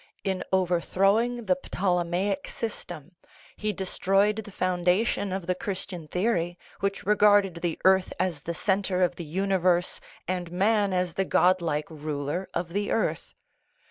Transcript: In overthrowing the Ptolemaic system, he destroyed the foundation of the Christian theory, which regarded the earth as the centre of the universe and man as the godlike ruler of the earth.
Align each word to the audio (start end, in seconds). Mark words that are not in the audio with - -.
In 0.23 0.43
overthrowing 0.51 1.45
the 1.45 1.53
Ptolemaic 1.61 2.47
system, 2.47 3.17
he 3.55 3.71
destroyed 3.71 4.37
the 4.37 4.51
foundation 4.51 5.31
of 5.31 5.45
the 5.45 5.53
Christian 5.53 6.07
theory, 6.07 6.57
which 6.79 7.05
regarded 7.05 7.57
the 7.61 7.77
earth 7.85 8.11
as 8.19 8.41
the 8.41 8.55
centre 8.55 9.03
of 9.03 9.17
the 9.17 9.23
universe 9.23 10.01
and 10.27 10.51
man 10.51 10.91
as 10.91 11.13
the 11.13 11.25
godlike 11.25 11.85
ruler 11.91 12.49
of 12.55 12.73
the 12.73 12.89
earth. 12.91 13.35